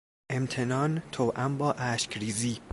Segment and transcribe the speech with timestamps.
[0.29, 2.61] امتنان توام با اشکریزی